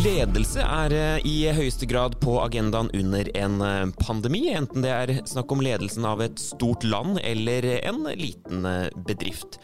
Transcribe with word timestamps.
Ledelse 0.00 0.62
er 0.64 0.92
eh, 0.96 1.24
i 1.28 1.34
høyeste 1.52 1.84
grad 1.88 2.14
på 2.22 2.38
agendaen 2.40 2.88
under 2.96 3.26
en 3.36 3.56
eh, 3.60 3.90
pandemi, 4.00 4.46
enten 4.56 4.84
det 4.84 4.92
er 4.94 5.12
snakk 5.28 5.52
om 5.52 5.60
ledelsen 5.60 6.06
av 6.08 6.22
et 6.24 6.40
stort 6.40 6.86
land 6.86 7.18
eller 7.20 7.66
en 7.74 8.06
liten 8.16 8.64
eh, 8.64 8.86
bedrift. 9.08 9.58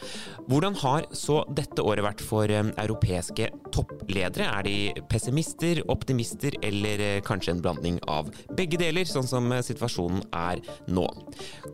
Hvordan 0.50 0.76
har 0.82 1.06
så 1.16 1.38
dette 1.56 1.80
året 1.80 2.04
vært 2.04 2.24
for 2.26 2.52
europeiske 2.52 3.48
toppledere? 3.72 4.50
Er 4.50 4.68
de 4.68 5.06
pessimister, 5.08 5.80
optimister 5.94 6.58
eller 6.60 7.06
kanskje 7.24 7.56
en 7.56 7.64
blanding 7.64 8.02
av 8.04 8.28
begge 8.58 8.82
deler, 8.82 9.08
sånn 9.08 9.30
som 9.30 9.48
situasjonen 9.64 10.26
er 10.36 10.60
nå? 10.90 11.06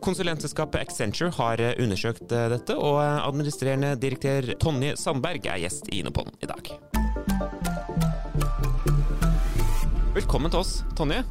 Konsulentselskapet 0.06 0.86
Accenture 0.86 1.34
har 1.40 1.66
undersøkt 1.72 2.28
dette, 2.30 2.78
og 2.78 3.02
administrerende 3.02 3.96
direktør 3.98 4.54
Tonje 4.62 4.94
Sandberg 5.02 5.50
er 5.50 5.64
gjest 5.66 5.90
i 5.90 6.04
Inopon 6.04 6.30
i 6.38 6.52
dag. 6.54 6.76
Velkommen 10.12 10.52
til 10.52 10.60
oss, 10.60 10.82
Tonje. 10.92 11.22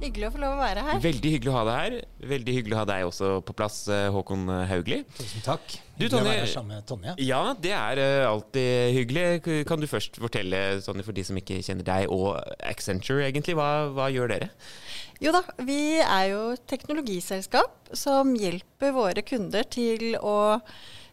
Hyggelig 0.00 0.26
å 0.26 0.30
få 0.34 0.40
lov 0.42 0.56
å 0.56 0.58
være 0.58 0.82
her. 0.82 0.96
Veldig 1.04 1.30
hyggelig 1.36 1.50
å 1.52 1.54
ha 1.54 1.60
deg 1.68 1.76
her. 1.78 1.92
Veldig 2.32 2.54
hyggelig 2.56 2.74
å 2.74 2.78
ha 2.80 2.86
deg 2.90 3.02
også 3.06 3.28
på 3.46 3.54
plass, 3.54 3.76
eh, 3.94 4.08
Håkon 4.10 4.48
Haugli. 4.66 4.96
Tusen 5.14 5.44
takk. 5.46 5.76
Du, 5.94 6.08
Tonje, 6.08 6.18
å 6.18 6.26
være 6.26 6.40
her 6.40 6.50
sammen 6.50 6.74
med 6.74 6.88
Tonje. 6.88 7.14
Ja, 7.22 7.38
det 7.54 7.70
er 7.78 8.00
uh, 8.02 8.32
alltid 8.32 8.96
hyggelig. 8.96 9.62
Kan 9.68 9.84
du 9.84 9.86
først 9.86 10.18
fortelle, 10.18 10.64
Tonje, 10.82 11.06
for 11.06 11.14
de 11.14 11.24
som 11.28 11.38
ikke 11.38 11.60
kjenner 11.62 11.86
deg 11.86 12.10
og 12.10 12.40
Accenture, 12.58 13.22
egentlig, 13.28 13.54
hva, 13.54 13.68
hva 13.94 14.10
gjør 14.10 14.34
dere? 14.34 14.50
Jo 15.22 15.30
da, 15.38 15.44
vi 15.62 15.78
er 16.02 16.26
jo 16.32 16.42
et 16.56 16.66
teknologiselskap 16.74 17.94
som 17.94 18.34
hjelper 18.34 18.98
våre 18.98 19.22
kunder 19.22 19.62
til 19.70 20.18
å 20.18 20.34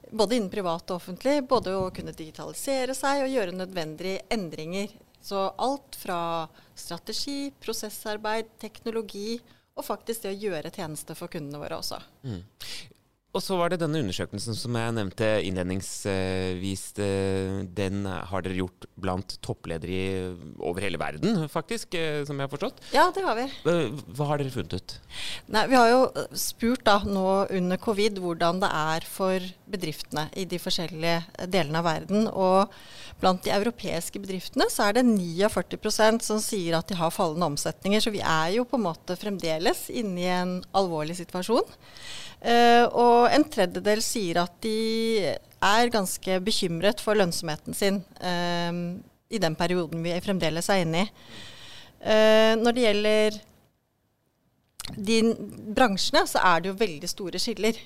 både 0.10 0.40
innen 0.40 0.50
privat 0.50 0.90
og 0.90 0.98
offentlig, 0.98 1.38
både 1.46 1.78
å 1.78 1.86
kunne 1.94 2.18
digitalisere 2.18 2.98
seg 2.98 3.28
og 3.28 3.32
gjøre 3.38 3.54
nødvendige 3.62 4.26
endringer 4.34 4.90
så 5.22 5.48
alt 5.62 5.96
fra 5.96 6.20
strategi, 6.76 7.52
prosessarbeid, 7.62 8.50
teknologi 8.62 9.40
og 9.78 9.86
faktisk 9.86 10.26
det 10.26 10.34
å 10.34 10.40
gjøre 10.48 10.72
tjenester 10.74 11.18
for 11.18 11.32
kundene 11.32 11.62
våre 11.62 11.78
også. 11.80 12.00
Mm. 12.28 12.42
Og 13.32 13.40
så 13.40 13.56
var 13.56 13.72
det 13.72 13.80
denne 13.80 14.02
undersøkelsen 14.04 14.58
som 14.60 14.76
jeg 14.76 14.92
nevnte 14.98 15.28
innledningsvis. 15.48 16.82
Eh, 17.00 17.62
den 17.78 18.04
har 18.04 18.44
dere 18.44 18.58
gjort 18.58 18.88
blant 19.00 19.38
toppledere 19.46 20.34
over 20.60 20.84
hele 20.84 21.00
verden, 21.00 21.46
faktisk, 21.52 21.96
eh, 21.96 22.26
som 22.28 22.36
jeg 22.36 22.50
har 22.50 22.52
forstått? 22.52 22.82
Ja, 22.92 23.06
det 23.16 23.24
har 23.24 23.38
vi. 23.40 23.48
Hva 23.64 24.28
har 24.28 24.42
dere 24.42 24.52
funnet 24.52 24.76
ut? 24.76 24.98
Nei, 25.48 25.64
vi 25.72 25.80
har 25.80 25.88
jo 25.94 26.02
spurt 26.36 26.84
da 26.84 26.98
nå 27.08 27.48
under 27.56 27.80
covid 27.80 28.20
hvordan 28.20 28.60
det 28.60 28.72
er 28.82 29.08
for 29.08 29.48
bedriftene 29.72 30.28
i 30.36 30.44
de 30.44 30.60
forskjellige 30.60 31.48
delene 31.48 31.80
av 31.80 31.88
verden. 31.88 32.28
Og 32.28 32.74
blant 33.24 33.46
de 33.46 33.54
europeiske 33.56 34.20
bedriftene 34.20 34.68
så 34.74 34.90
er 34.90 35.00
det 35.00 35.06
49% 35.08 36.28
som 36.28 36.42
sier 36.44 36.76
at 36.76 36.92
de 36.92 37.00
har 37.00 37.16
fallende 37.16 37.48
omsetninger. 37.54 38.04
Så 38.04 38.12
vi 38.12 38.20
er 38.20 38.58
jo 38.58 38.68
på 38.68 38.76
en 38.76 38.90
måte 38.90 39.16
fremdeles 39.16 39.88
inne 39.88 40.20
i 40.20 40.28
en 40.36 40.58
alvorlig 40.76 41.16
situasjon. 41.22 41.64
Uh, 42.42 42.88
og 42.98 43.30
en 43.30 43.44
tredjedel 43.54 44.00
sier 44.02 44.40
at 44.42 44.56
de 44.66 45.30
er 45.62 45.92
ganske 45.94 46.40
bekymret 46.42 47.04
for 47.04 47.14
lønnsomheten 47.20 47.78
sin 47.78 48.00
uh, 48.18 48.98
i 49.30 49.42
den 49.42 49.54
perioden 49.60 50.02
vi 50.02 50.16
fremdeles 50.26 50.72
er 50.74 50.82
inne 50.82 51.06
i. 51.06 51.12
Uh, 52.02 52.58
når 52.58 52.74
det 52.74 52.86
gjelder 52.88 53.40
de 54.98 55.20
bransjene, 55.78 56.26
så 56.26 56.42
er 56.42 56.64
det 56.64 56.72
jo 56.72 56.80
veldig 56.80 57.10
store 57.10 57.40
skiller. 57.40 57.78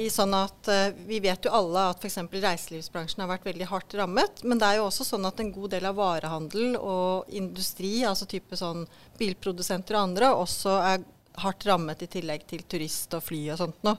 i 0.00 0.06
sånn 0.10 0.32
at 0.34 0.68
Vi 1.06 1.18
vet 1.20 1.44
jo 1.44 1.52
alle 1.52 1.82
at 1.90 2.00
f.eks. 2.00 2.16
reiselivsbransjen 2.32 3.20
har 3.20 3.28
vært 3.28 3.44
veldig 3.44 3.66
hardt 3.68 3.94
rammet. 3.94 4.40
Men 4.42 4.58
det 4.58 4.66
er 4.66 4.78
jo 4.78 4.86
også 4.88 5.04
sånn 5.04 5.28
at 5.28 5.38
en 5.38 5.52
god 5.52 5.74
del 5.76 5.86
av 5.86 5.98
varehandel 6.00 6.78
og 6.80 7.28
industri, 7.28 8.00
altså 8.08 8.26
type 8.26 8.56
sånn 8.56 8.86
bilprodusenter 9.20 9.98
og 9.98 10.08
andre, 10.08 10.32
også 10.40 10.78
er 10.88 11.04
hardt 11.42 11.66
rammet 11.68 12.04
i 12.04 12.10
tillegg 12.10 12.46
til 12.50 12.62
turist 12.68 13.14
og 13.16 13.24
fly 13.26 13.40
og 13.54 13.60
sånt 13.60 13.82
noe. 13.86 13.98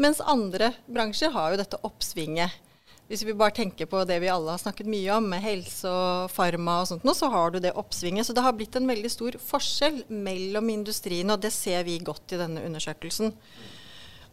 Mens 0.00 0.22
andre 0.24 0.72
bransjer 0.86 1.34
har 1.34 1.52
jo 1.52 1.60
dette 1.60 1.80
oppsvinget. 1.86 2.64
Hvis 3.08 3.22
vi 3.24 3.32
bare 3.32 3.54
tenker 3.56 3.88
på 3.88 4.02
det 4.04 4.18
vi 4.20 4.28
alle 4.28 4.52
har 4.52 4.60
snakket 4.60 4.88
mye 4.90 5.14
om, 5.16 5.30
med 5.32 5.40
helse 5.40 5.88
og 5.88 6.28
farma 6.28 6.82
og 6.82 6.90
sånt 6.90 7.06
noe, 7.08 7.16
så 7.16 7.30
har 7.32 7.54
du 7.54 7.58
det 7.64 7.72
oppsvinget. 7.80 8.28
Så 8.28 8.36
det 8.36 8.44
har 8.44 8.52
blitt 8.56 8.76
en 8.76 8.88
veldig 8.90 9.10
stor 9.12 9.38
forskjell 9.40 10.02
mellom 10.12 10.68
industrien, 10.74 11.32
og 11.32 11.40
det 11.40 11.54
ser 11.56 11.86
vi 11.88 11.96
godt 12.04 12.36
i 12.36 12.40
denne 12.42 12.66
undersøkelsen. 12.68 13.32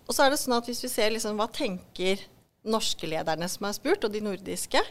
Og 0.05 0.11
så 0.11 0.25
er 0.25 0.33
det 0.33 0.41
sånn 0.41 0.57
at 0.57 0.67
hvis 0.67 0.83
vi 0.83 0.91
ser 0.91 1.15
liksom 1.15 1.39
hva 1.39 1.47
tenker 1.55 2.19
norske 2.65 3.07
lederne 3.07 3.47
som 3.49 3.67
er 3.69 3.77
spurt, 3.77 4.03
og 4.03 4.11
de 4.11 4.23
nordiske, 4.25 4.81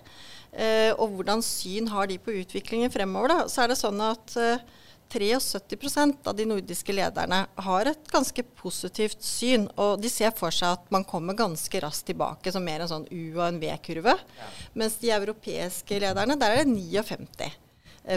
eh, 0.53 0.91
og 0.95 1.19
hvordan 1.19 1.45
syn 1.45 1.91
har 1.93 2.09
de 2.09 2.17
på 2.23 2.35
utviklingen 2.41 2.93
fremover, 2.95 3.35
da, 3.35 3.39
så 3.53 3.65
er 3.65 3.73
det 3.73 3.81
sånn 3.81 4.01
at 4.05 4.37
eh, 4.41 4.65
73% 5.13 6.29
av 6.31 6.37
de 6.37 6.47
nordiske 6.49 6.95
lederne 6.95 7.45
har 7.67 7.91
et 7.91 8.09
ganske 8.11 8.43
positivt 8.59 9.23
syn. 9.23 9.69
Og 9.81 10.01
de 10.03 10.11
ser 10.11 10.35
for 10.37 10.55
seg 10.55 10.79
at 10.79 10.91
man 10.95 11.07
kommer 11.07 11.37
ganske 11.39 11.83
raskt 11.85 12.09
tilbake 12.11 12.53
som 12.55 12.65
mer 12.65 12.85
en 12.85 12.91
sånn 12.91 13.07
U- 13.11 13.37
og 13.39 13.47
en 13.49 13.61
V-kurve. 13.63 14.17
Ja. 14.39 14.51
Mens 14.75 14.99
de 15.03 15.13
europeiske 15.15 16.01
lederne, 16.03 16.39
der 16.41 16.57
er 16.57 16.65
det 16.65 16.75
59 16.75 17.53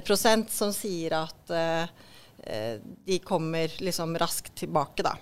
prosent 0.04 0.52
som 0.52 0.74
sier 0.76 1.14
at 1.16 1.54
uh, 1.54 1.88
de 3.08 3.20
kommer 3.24 3.72
liksom 3.84 4.18
raskt 4.20 4.56
tilbake, 4.64 5.06
da. 5.06 5.16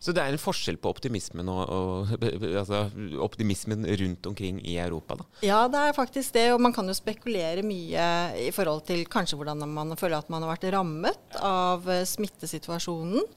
Så 0.00 0.14
det 0.16 0.22
er 0.22 0.32
en 0.32 0.40
forskjell 0.40 0.78
på 0.80 0.88
optimismen 0.94 1.48
og, 1.52 1.60
og 1.68 2.12
altså, 2.62 2.86
optimismen 3.20 3.84
rundt 3.84 4.28
omkring 4.30 4.62
i 4.64 4.78
Europa, 4.80 5.18
da? 5.20 5.26
Ja, 5.44 5.58
det 5.68 5.82
er 5.82 5.96
faktisk 5.96 6.32
det. 6.38 6.46
Og 6.54 6.62
man 6.64 6.72
kan 6.72 6.88
jo 6.88 6.96
spekulere 6.96 7.64
mye 7.66 8.06
i 8.40 8.48
forhold 8.56 8.86
til 8.88 9.04
kanskje 9.12 9.36
hvordan 9.36 9.66
man 9.68 9.92
føler 10.00 10.22
at 10.22 10.32
man 10.32 10.46
har 10.46 10.54
vært 10.54 10.70
rammet 10.72 11.36
av 11.44 11.84
eh, 11.92 12.06
smittesituasjonen. 12.08 13.28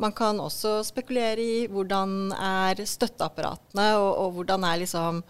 Man 0.00 0.16
kan 0.16 0.40
også 0.40 0.78
spekulere 0.88 1.44
i 1.44 1.66
hvordan 1.68 2.32
er 2.32 2.80
støtteapparatene, 2.88 3.90
og, 4.00 4.10
og 4.24 4.38
hvordan 4.38 4.64
er 4.64 4.80
liksom 4.86 5.20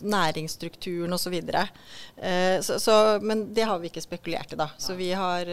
næringsstrukturen 0.00 1.12
osv. 1.12 1.34
Eh, 1.34 2.60
så, 2.60 2.78
så, 2.80 3.18
men 3.22 3.54
det 3.54 3.66
har 3.68 3.78
vi 3.78 3.90
ikke 3.90 4.04
spekulert 4.04 4.52
i, 4.52 4.58
da. 4.60 4.68
Så 4.78 4.94
vi 4.98 5.10
har 5.16 5.50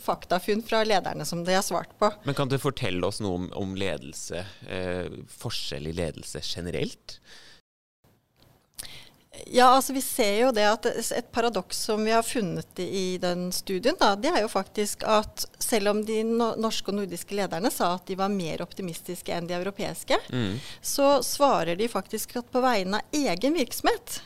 faktafunn 0.00 0.62
fra 0.66 0.82
lederne 0.84 1.24
som 1.26 1.44
de 1.44 1.56
har 1.56 1.64
svart 1.66 1.92
på. 1.98 2.12
Men 2.24 2.36
kan 2.38 2.50
du 2.50 2.58
fortelle 2.60 3.06
oss 3.06 3.22
noe 3.24 3.42
om, 3.42 3.48
om 3.56 3.76
ledelse, 3.78 4.44
eh, 4.68 5.06
forskjell 5.40 5.90
i 5.90 5.96
ledelse 5.96 6.44
generelt? 6.44 7.20
Ja, 9.46 9.68
altså 9.76 9.94
vi 9.94 10.00
ser 10.02 10.40
jo 10.40 10.48
det 10.50 10.64
at 10.66 10.86
Et 10.90 11.28
paradoks 11.32 11.78
som 11.86 12.02
vi 12.04 12.10
har 12.10 12.24
funnet 12.26 12.80
i 12.82 13.14
den 13.22 13.52
studien, 13.54 13.94
da, 14.00 14.16
det 14.18 14.32
er 14.32 14.42
jo 14.42 14.48
faktisk 14.50 15.04
at 15.06 15.44
selv 15.62 15.92
om 15.92 16.00
de 16.06 16.24
norske 16.26 16.90
og 16.90 16.98
nordiske 16.98 17.36
lederne 17.38 17.70
sa 17.70 17.92
at 17.94 18.10
de 18.10 18.18
var 18.18 18.32
mer 18.32 18.64
optimistiske 18.64 19.34
enn 19.34 19.46
de 19.46 19.54
europeiske, 19.54 20.18
mm. 20.34 20.58
så 20.82 21.20
svarer 21.22 21.78
de 21.78 21.88
faktisk 21.88 22.40
at 22.42 22.50
på 22.50 22.62
vegne 22.64 22.98
av 22.98 23.22
egen 23.22 23.54
virksomhet 23.54 24.18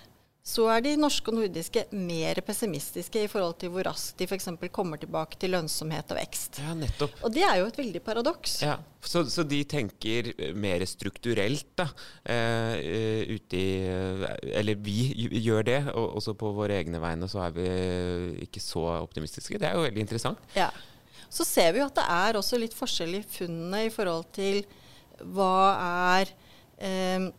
så 0.44 0.66
er 0.68 0.82
de 0.84 0.90
norske 1.00 1.30
og 1.32 1.38
nordiske 1.38 1.86
mer 1.96 2.36
pessimistiske 2.44 3.22
i 3.24 3.28
forhold 3.32 3.54
til 3.62 3.70
hvor 3.72 3.86
raskt 3.88 4.18
de 4.20 4.26
f.eks. 4.28 4.50
kommer 4.76 5.00
tilbake 5.00 5.38
til 5.40 5.54
lønnsomhet 5.54 6.10
og 6.12 6.18
vekst. 6.18 6.58
Ja, 6.60 6.74
nettopp. 6.76 7.14
Og 7.24 7.32
det 7.32 7.46
er 7.48 7.62
jo 7.62 7.68
et 7.70 7.78
veldig 7.80 8.02
paradoks. 8.04 8.58
Ja, 8.60 8.74
så, 9.00 9.22
så, 9.32 9.40
de 9.48 9.62
tenker 9.64 10.28
mer 10.60 10.84
strukturelt, 10.84 11.70
da. 11.80 11.86
Eh, 12.28 13.24
ute 13.32 13.56
i 13.56 13.70
uh, 13.88 14.26
Eller 14.60 14.76
vi 14.84 15.14
gjør 15.46 15.64
det, 15.64 15.78
og 15.94 16.18
også 16.20 16.36
på 16.36 16.52
våre 16.52 16.76
egne 16.76 17.00
vegne 17.00 17.30
så 17.32 17.46
er 17.46 17.56
vi 17.56 17.66
ikke 18.44 18.60
så 18.60 18.84
optimistiske. 18.98 19.56
Det 19.56 19.70
er 19.70 19.80
jo 19.80 19.86
veldig 19.86 20.04
interessant. 20.04 20.44
Ja. 20.52 20.68
Så 21.32 21.48
ser 21.48 21.72
vi 21.72 21.80
jo 21.80 21.88
at 21.88 21.96
det 21.96 22.04
er 22.18 22.36
også 22.36 22.60
litt 22.60 22.76
forskjell 22.76 23.16
i 23.16 23.24
funnene 23.24 23.86
i 23.88 23.90
forhold 23.96 24.28
til 24.36 24.60
hva 25.24 25.56
er 26.20 26.36
eh, 26.84 27.32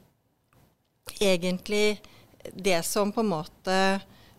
egentlig 1.22 2.00
det 2.54 2.82
som 2.86 3.12
på 3.16 3.24
en 3.24 3.32
måte 3.32 3.76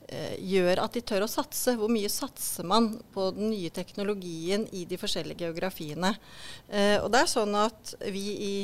eh, 0.09 0.37
gjør 0.39 0.83
at 0.85 0.97
de 0.97 1.03
tør 1.07 1.27
å 1.27 1.31
satse. 1.31 1.77
Hvor 1.79 1.93
mye 1.93 2.11
satser 2.13 2.67
man 2.69 2.93
på 3.15 3.31
den 3.37 3.51
nye 3.53 3.73
teknologien 3.75 4.67
i 4.77 4.85
de 4.89 4.99
forskjellige 5.01 5.47
geografiene. 5.47 6.15
Eh, 6.69 6.99
og 7.03 7.11
det 7.13 7.23
er 7.23 7.33
sånn 7.33 7.57
at 7.59 7.97
vi 8.13 8.27
i 8.37 8.57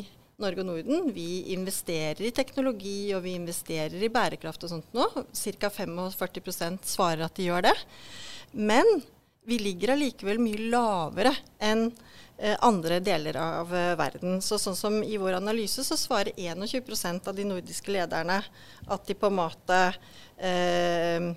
Norge 0.43 0.63
og 0.65 0.67
Norden 0.67 1.11
vi 1.15 1.55
investerer 1.55 2.25
i 2.27 2.35
teknologi 2.35 3.13
og 3.15 3.23
vi 3.27 3.37
investerer 3.39 4.01
i 4.03 4.11
bærekraft 4.13 4.65
og 4.67 4.73
sånt 4.73 4.97
nå. 4.97 5.09
Ca. 5.31 5.71
45% 5.71 6.89
svarer 6.89 7.27
at 7.27 7.37
de 7.39 7.51
gjør 7.51 7.69
det. 7.69 7.77
Men 8.53 8.89
vi 9.49 9.59
ligger 9.59 9.95
allikevel 9.95 10.41
mye 10.43 10.71
lavere 10.73 11.35
enn 11.63 11.89
andre 12.59 13.01
deler 13.01 13.37
av 13.37 13.75
eh, 13.75 13.95
verden. 13.99 14.41
Så 14.43 14.59
sånn 14.59 14.77
som 14.77 15.03
I 15.05 15.19
vår 15.21 15.39
analyse 15.39 15.85
så 15.85 15.97
svarer 15.97 16.33
21% 16.37 17.29
av 17.29 17.35
de 17.37 17.45
nordiske 17.45 17.93
lederne 17.93 18.41
at 18.87 19.07
de 19.07 19.15
på 19.15 19.31
en 19.31 19.39
måte 19.39 19.81
eh, 20.39 21.33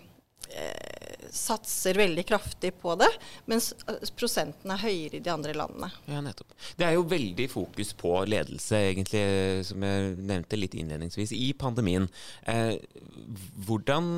satser 1.35 1.97
veldig 1.99 2.25
kraftig 2.27 2.73
på 2.81 2.95
det, 2.99 3.09
mens 3.49 3.71
prosenten 4.17 4.71
er 4.73 4.81
høyere 4.81 5.19
i 5.19 5.23
de 5.23 5.31
andre 5.33 5.55
landene. 5.57 5.91
Ja, 6.09 6.21
nettopp. 6.23 6.55
Det 6.79 6.87
er 6.87 6.95
jo 6.97 7.05
veldig 7.11 7.47
fokus 7.51 7.93
på 7.97 8.13
ledelse, 8.29 8.79
egentlig, 8.91 9.25
som 9.67 9.83
jeg 9.85 10.15
nevnte 10.17 10.59
litt 10.59 10.75
innledningsvis, 10.77 11.33
i 11.35 11.51
pandemien. 11.57 12.07
Eh, 12.47 12.75
hvordan 13.67 14.09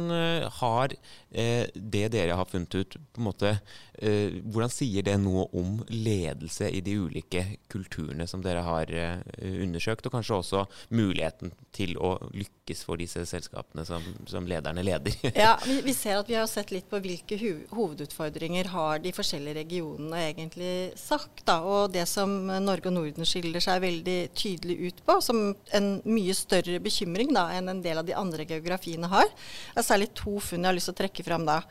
har 0.59 0.93
eh, 1.31 1.67
det 1.73 2.07
dere 2.15 2.37
har 2.37 2.49
funnet 2.49 2.75
ut, 2.75 2.97
på 3.13 3.21
en 3.21 3.27
måte, 3.27 3.53
eh, 3.97 4.39
hvordan 4.45 4.73
sier 4.73 5.05
det 5.05 5.17
noe 5.21 5.47
om 5.57 5.81
ledelse 5.89 6.69
i 6.69 6.81
de 6.85 6.97
ulike 7.01 7.45
kulturene 7.71 8.27
som 8.29 8.43
dere 8.45 8.63
har 8.65 8.93
undersøkt, 9.37 10.07
og 10.07 10.17
kanskje 10.17 10.37
også 10.41 10.65
muligheten 10.93 11.53
til 11.75 11.97
å 11.97 12.15
lykkes 12.33 12.83
for 12.87 12.99
disse 12.99 13.23
selskapene 13.29 13.85
som, 13.87 14.03
som 14.29 14.47
lederne 14.49 14.85
leder? 14.85 15.15
ja, 15.33 15.55
vi, 15.67 15.81
vi, 15.85 15.95
ser 15.97 16.21
at 16.21 16.29
vi 16.29 16.37
har 16.39 16.47
sett 16.49 16.73
litt 16.73 16.89
på 16.89 17.01
hvilke 17.07 17.37
hovedutfordringer 17.73 18.69
har 18.73 19.01
de 19.03 19.13
forskjellige 19.15 19.61
regionene 19.61 20.19
egentlig 20.27 20.71
sagt. 20.99 21.45
Da. 21.47 21.59
Og 21.63 21.93
det 21.93 22.05
som 22.09 22.33
Norge 22.63 22.91
og 22.91 22.97
Norden 22.97 23.27
skiller 23.27 23.63
seg 23.63 23.81
veldig 23.83 24.17
tydelig 24.37 24.77
ut 24.89 25.01
på, 25.07 25.17
som 25.23 25.41
en 25.77 25.89
mye 26.07 26.35
større 26.37 26.81
bekymring 26.83 27.33
da, 27.35 27.47
enn 27.55 27.71
en 27.71 27.83
del 27.85 28.01
av 28.01 28.07
de 28.07 28.15
andre 28.17 28.45
geografiene 28.49 29.09
har, 29.11 29.31
er 29.75 29.85
særlig 29.87 30.11
to 30.17 30.37
funn 30.43 30.63
jeg 30.63 30.71
har 30.71 30.77
lyst 30.77 30.91
til 30.91 30.97
å 30.97 31.01
trekke 31.01 31.27
fram 31.27 31.47
da. 31.47 31.61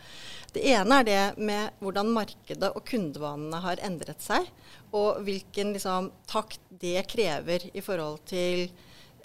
Det 0.57 0.63
ene 0.73 1.01
er 1.03 1.07
det 1.07 1.23
med 1.45 1.83
hvordan 1.85 2.15
markedet 2.17 2.71
og 2.73 2.85
kundevanene 2.89 3.61
har 3.61 3.83
endret 3.85 4.25
seg, 4.25 4.47
og 4.97 5.21
hvilken 5.27 5.75
liksom, 5.77 6.09
takt 6.31 6.63
det 6.81 7.03
krever 7.11 7.69
i 7.77 7.83
forhold 7.85 8.23
til 8.31 8.65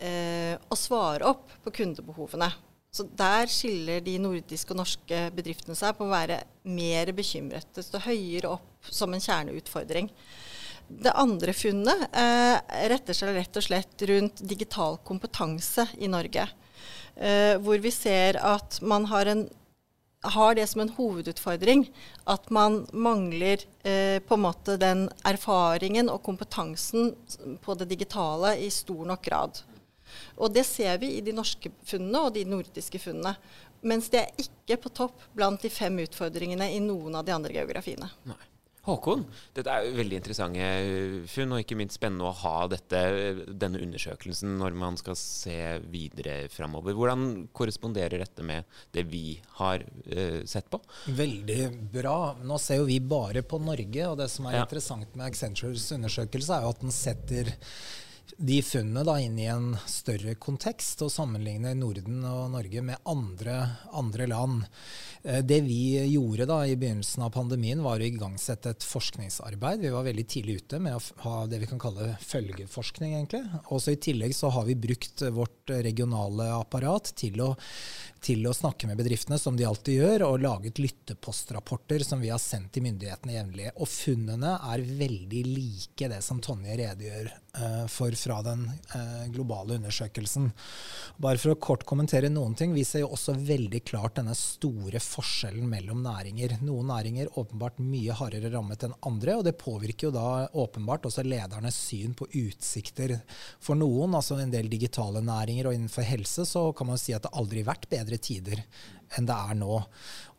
eh, 0.02 0.58
å 0.60 0.78
svare 0.80 1.30
opp 1.32 1.56
på 1.64 1.74
kundebehovene. 1.82 2.50
Så 2.92 3.06
der 3.16 3.48
skiller 3.48 4.02
de 4.04 4.18
nordiske 4.20 4.74
og 4.74 4.82
norske 4.82 5.20
bedriftene 5.32 5.78
seg 5.80 5.96
på 5.96 6.04
å 6.04 6.12
være 6.12 6.42
mer 6.68 7.14
bekymret. 7.16 7.80
Står 7.80 8.04
høyere 8.04 8.52
opp 8.58 8.90
som 8.92 9.14
en 9.16 9.24
kjerneutfordring. 9.24 10.10
Det 10.92 11.14
andre 11.16 11.56
funnet 11.56 12.04
eh, 12.12 12.58
retter 12.92 13.16
seg 13.16 13.38
rett 13.38 13.56
og 13.56 13.64
slett 13.64 14.04
rundt 14.10 14.44
digital 14.44 15.00
kompetanse 15.08 15.88
i 16.04 16.12
Norge. 16.12 16.50
Eh, 17.16 17.56
hvor 17.64 17.80
vi 17.80 17.94
ser 17.96 18.42
at 18.44 18.82
man 18.84 19.08
har, 19.08 19.32
en, 19.32 19.46
har, 20.36 20.60
det 20.60 20.68
som 20.68 20.84
en 20.84 20.92
hovedutfordring 20.98 21.88
at 22.28 22.52
man 22.52 22.82
mangler 22.92 23.64
eh, 23.88 24.20
på 24.20 24.36
en 24.36 24.46
måte 24.50 24.76
den 24.82 25.08
erfaringen 25.24 26.12
og 26.12 26.26
kompetansen 26.28 27.14
på 27.64 27.80
det 27.80 27.88
digitale 27.96 28.58
i 28.60 28.68
stor 28.68 29.08
nok 29.14 29.24
grad. 29.32 29.64
Og 30.38 30.54
det 30.54 30.66
ser 30.68 31.00
vi 31.02 31.16
i 31.18 31.26
de 31.26 31.36
norske 31.36 31.74
funnene 31.88 32.26
og 32.28 32.36
de 32.38 32.46
nordiske 32.48 33.02
funnene. 33.02 33.36
Mens 33.88 34.12
det 34.14 34.24
er 34.26 34.46
ikke 34.46 34.84
på 34.84 34.94
topp 35.02 35.28
blant 35.38 35.62
de 35.64 35.72
fem 35.74 35.98
utfordringene 36.04 36.70
i 36.76 36.82
noen 36.84 37.18
av 37.18 37.26
de 37.26 37.34
andre 37.36 37.56
geografiene. 37.56 38.12
Nei. 38.30 38.42
Håkon, 38.82 39.28
dette 39.54 39.70
er 39.70 39.92
veldig 39.94 40.18
interessante 40.18 40.68
funn, 41.30 41.52
og 41.54 41.62
ikke 41.62 41.76
minst 41.78 42.00
spennende 42.00 42.26
å 42.26 42.34
ha 42.40 42.64
dette, 42.72 43.02
denne 43.46 43.78
undersøkelsen 43.86 44.56
når 44.58 44.74
man 44.82 44.98
skal 44.98 45.14
se 45.20 45.58
videre 45.94 46.48
framover. 46.50 46.96
Hvordan 46.98 47.28
korresponderer 47.54 48.24
dette 48.24 48.46
med 48.46 48.66
det 48.96 49.04
vi 49.12 49.36
har 49.60 49.86
uh, 49.86 50.42
sett 50.50 50.72
på? 50.74 50.82
Veldig 51.14 51.60
bra. 51.94 52.18
Nå 52.42 52.58
ser 52.62 52.82
jo 52.82 52.90
vi 52.90 52.98
bare 53.06 53.46
på 53.46 53.62
Norge, 53.62 54.08
og 54.10 54.18
det 54.24 54.32
som 54.34 54.50
er 54.50 54.58
ja. 54.58 54.66
interessant 54.66 55.14
med 55.14 55.30
Accentures 55.30 55.86
undersøkelse, 55.94 56.58
er 56.58 56.66
jo 56.66 56.74
at 56.74 56.82
den 56.82 56.96
setter 56.96 57.54
de 58.38 58.62
funnene 58.62 59.04
da 59.08 59.18
inn 59.22 59.38
i 59.40 59.48
en 59.52 59.74
større 59.90 60.36
kontekst 60.42 61.02
og 61.06 61.12
sammenligne 61.14 61.74
Norden 61.78 62.24
og 62.28 62.52
Norge 62.54 62.84
med 62.86 63.02
andre, 63.10 63.58
andre 63.98 64.28
land. 64.30 64.64
Eh, 65.24 65.42
det 65.46 65.62
vi 65.66 65.98
gjorde 66.12 66.48
da 66.50 66.62
i 66.66 66.78
begynnelsen 66.80 67.26
av 67.26 67.34
pandemien, 67.36 67.84
var 67.84 68.02
å 68.02 68.08
igangsette 68.08 68.76
et 68.76 68.86
forskningsarbeid. 68.88 69.84
Vi 69.86 69.94
var 69.94 70.08
veldig 70.08 70.28
tidlig 70.30 70.62
ute 70.62 70.82
med 70.84 70.98
å 70.98 71.26
ha 71.26 71.36
det 71.50 71.62
vi 71.64 71.70
kan 71.72 71.82
kalle 71.82 72.14
følgeforskning. 72.22 73.16
egentlig. 73.18 73.44
Også 73.74 73.96
I 73.96 74.02
tillegg 74.02 74.36
så 74.38 74.52
har 74.54 74.66
vi 74.70 74.76
brukt 74.76 75.26
vårt 75.34 75.76
regionale 75.82 76.52
apparat 76.56 77.14
til 77.16 77.42
å 77.42 77.54
til 78.22 78.46
å 78.46 78.54
snakke 78.54 78.86
med 78.86 79.00
bedriftene, 79.00 79.40
som 79.42 79.56
de 79.58 79.66
alltid 79.66 79.98
gjør, 79.98 80.26
og 80.28 80.44
laget 80.44 80.80
lyttepostrapporter 80.82 82.06
som 82.06 82.22
vi 82.22 82.30
har 82.30 82.42
sendt 82.42 82.70
til 82.76 82.86
myndighetene 82.86 83.34
jevnlig. 83.34 83.72
Og 83.82 83.90
funnene 83.90 84.54
er 84.70 84.86
veldig 84.86 85.42
like 85.50 86.10
det 86.12 86.22
som 86.26 86.42
Tonje 86.44 86.78
redegjør 86.84 87.32
for 87.92 88.16
fra 88.16 88.38
den 88.46 88.64
uh, 88.96 89.26
globale 89.34 89.76
undersøkelsen. 89.76 90.50
Bare 91.22 91.40
for 91.42 91.54
å 91.54 91.60
kort 91.60 91.84
kommentere 91.90 92.30
noen 92.32 92.56
ting. 92.58 92.74
Vi 92.76 92.86
ser 92.88 93.04
jo 93.04 93.12
også 93.16 93.36
veldig 93.36 93.82
klart 93.88 94.18
denne 94.20 94.36
store 94.38 95.02
forskjellen 95.04 95.68
mellom 95.70 96.04
næringer. 96.06 96.58
Noen 96.64 96.92
næringer 96.94 97.34
åpenbart 97.42 97.82
mye 97.84 98.16
hardere 98.18 98.54
rammet 98.54 98.86
enn 98.88 98.96
andre, 99.08 99.38
og 99.40 99.46
det 99.48 99.58
påvirker 99.62 100.10
jo 100.10 100.16
da 100.16 100.48
åpenbart 100.64 101.10
også 101.10 101.26
ledernes 101.28 101.78
syn 101.90 102.16
på 102.18 102.30
utsikter 102.44 103.18
for 103.60 103.80
noen. 103.80 104.16
Altså 104.18 104.40
en 104.40 104.54
del 104.54 104.72
digitale 104.72 105.24
næringer 105.26 105.70
og 105.70 105.78
innenfor 105.78 106.08
helse 106.08 106.48
så 106.48 106.70
kan 106.78 106.92
man 106.92 107.02
si 107.02 107.16
at 107.18 107.28
det 107.28 107.36
aldri 107.36 107.66
har 107.66 107.74
vært 107.74 107.90
bedre 107.92 108.22
tider 108.22 108.64
enn 109.18 109.28
det 109.28 109.36
er 109.36 109.58
nå. 109.60 109.80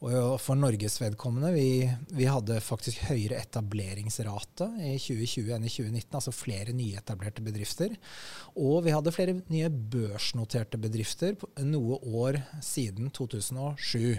Og 0.03 0.41
for 0.43 0.59
Norges 0.59 0.97
vedkommende, 0.99 1.53
vi, 1.55 1.85
vi 2.17 2.27
hadde 2.27 2.59
faktisk 2.65 3.05
høyere 3.11 3.39
etableringsrate 3.43 4.67
i 4.81 4.97
2020 4.97 5.53
enn 5.57 5.69
i 5.69 5.71
2019, 5.71 6.09
altså 6.19 6.35
flere 6.35 6.75
nyetablerte 6.75 7.45
bedrifter. 7.45 7.95
Og 8.57 8.83
vi 8.87 8.95
hadde 8.97 9.15
flere 9.15 9.37
nye 9.53 9.71
børsnoterte 9.71 10.81
bedrifter 10.83 11.39
noe 11.63 12.01
år 12.03 12.43
siden 12.65 13.13
2007. 13.15 14.19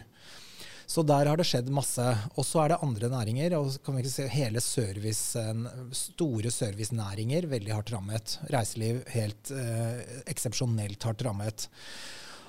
Så 0.93 1.03
der 1.07 1.29
har 1.29 1.39
det 1.39 1.45
skjedd 1.47 1.69
masse. 1.73 2.05
Og 2.37 2.45
så 2.47 2.63
er 2.63 2.73
det 2.73 2.81
andre 2.85 3.09
næringer. 3.11 3.55
og 3.57 3.71
kan 3.83 3.95
vi 3.95 4.03
ikke 4.03 4.13
se 4.13 4.27
Hele 4.33 4.61
service, 4.61 5.43
store 5.91 6.51
servicenæringer 6.51 7.47
veldig 7.47 7.73
hardt 7.73 7.93
rammet. 7.93 8.37
Reiseliv 8.51 9.03
helt 9.13 9.51
eh, 9.51 10.03
eksepsjonelt 10.27 11.03
hardt 11.03 11.23
rammet. 11.25 11.69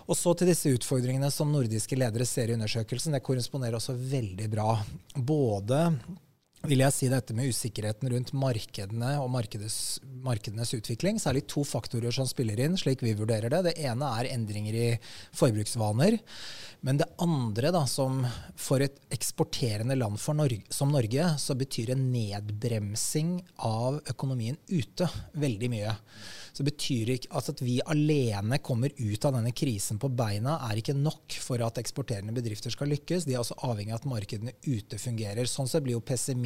Og 0.05 0.19
så 0.19 0.35
til 0.37 0.51
disse 0.51 0.73
utfordringene 0.77 1.31
som 1.33 1.53
nordiske 1.53 1.97
ledere 1.97 2.27
ser 2.29 2.51
i 2.51 2.56
undersøkelsen. 2.59 3.17
Det 3.17 3.23
korresponderer 3.25 3.79
også 3.79 3.97
veldig 3.97 4.49
bra. 4.53 4.77
Både 5.17 5.87
vil 6.69 6.83
jeg 6.85 6.95
si 6.95 7.09
dette 7.13 7.35
med 7.37 7.51
usikkerheten 7.53 8.11
rundt 8.13 8.33
markedene 8.37 9.15
og 9.21 9.31
markedes, 9.33 9.99
markedenes 10.25 10.73
utvikling. 10.77 11.21
Særlig 11.21 11.45
to 11.51 11.65
faktorer 11.69 12.15
som 12.15 12.29
spiller 12.29 12.61
inn, 12.65 12.79
slik 12.81 13.05
vi 13.05 13.15
vurderer 13.19 13.53
det. 13.53 13.63
Det 13.69 13.75
ene 13.85 14.11
er 14.21 14.31
endringer 14.33 14.79
i 14.79 14.87
forbruksvaner. 15.37 16.19
Men 16.85 17.01
det 17.01 17.11
andre, 17.23 17.73
da, 17.75 17.85
som 17.89 18.23
for 18.61 18.85
et 18.85 18.97
eksporterende 19.15 19.97
land 19.99 20.21
Norge, 20.35 20.65
som 20.73 20.93
Norge, 20.93 21.29
så 21.41 21.56
betyr 21.59 21.94
en 21.94 22.09
nedbremsing 22.13 23.37
av 23.65 24.01
økonomien 24.11 24.59
ute 24.73 25.09
veldig 25.41 25.71
mye 25.73 25.94
så 26.55 26.63
betyr 26.63 27.11
ikke 27.17 27.33
altså 27.35 27.51
at 27.55 27.61
vi 27.67 27.81
alene 27.91 28.61
kommer 28.63 28.93
ut 28.94 29.25
av 29.27 29.35
denne 29.35 29.51
krisen 29.56 29.99
på 29.99 30.11
beina, 30.15 30.61
er 30.69 30.79
ikke 30.79 30.94
nok 30.94 31.35
for 31.43 31.63
at 31.67 31.81
eksporterende 31.83 32.35
bedrifter 32.37 32.71
skal 32.71 32.93
lykkes. 32.94 33.27
De 33.27 33.35
er 33.35 33.41
også 33.41 33.56
avhengig 33.67 33.91
av 33.91 33.99
at 33.99 34.06
markedene 34.13 34.55
ute 34.63 35.01
fungerer. 35.03 35.51
Sånn 35.51 35.67
sett 35.71 35.83
blir 35.83 35.97
jo 35.97 36.05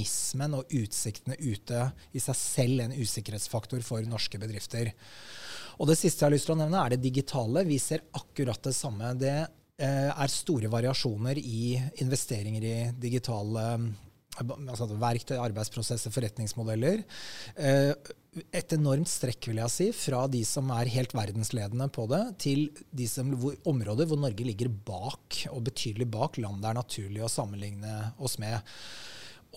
pessimismen 0.08 0.56
og 0.56 0.72
utsiktene 0.72 1.36
ute 1.38 1.92
i 2.12 2.20
seg 2.20 2.36
selv 2.36 2.82
en 2.82 2.96
usikkerhetsfaktor 2.96 3.82
for 3.82 4.02
norske 4.08 4.38
bedrifter. 4.38 4.92
Og 5.78 5.88
det 5.88 5.98
siste 5.98 6.24
jeg 6.24 6.28
har 6.28 6.34
lyst 6.34 6.48
til 6.48 6.56
å 6.56 6.62
nevne, 6.62 6.80
er 6.82 6.94
det 6.94 7.04
digitale. 7.04 7.64
Vi 7.64 7.78
ser 7.78 8.02
akkurat 8.12 8.62
det 8.62 8.74
samme. 8.74 9.14
Det 9.14 9.34
eh, 9.78 10.10
er 10.10 10.32
store 10.32 10.68
variasjoner 10.68 11.38
i 11.38 11.78
investeringer 12.02 12.62
i 12.64 12.76
digitale 12.98 13.94
altså 14.38 14.86
verktøy, 14.94 15.34
arbeidsprosesser, 15.42 16.12
forretningsmodeller. 16.14 17.00
Eh, 17.58 17.90
et 18.54 18.74
enormt 18.76 19.10
strekk, 19.10 19.48
vil 19.50 19.58
jeg 19.58 19.74
si, 19.74 19.86
fra 19.96 20.20
de 20.30 20.44
som 20.46 20.70
er 20.76 20.90
helt 20.94 21.14
verdensledende 21.16 21.88
på 21.90 22.04
det, 22.10 22.22
til 22.44 22.68
de 22.94 23.08
som, 23.10 23.32
hvor, 23.34 23.56
områder 23.66 24.06
hvor 24.06 24.20
Norge 24.22 24.46
ligger 24.46 24.70
bak, 24.70 25.40
og 25.50 25.64
betydelig 25.66 26.06
bak, 26.14 26.38
land 26.38 26.62
det 26.62 26.70
er 26.70 26.78
naturlig 26.78 27.24
å 27.26 27.32
sammenligne 27.32 28.12
oss 28.22 28.38
med. 28.38 28.62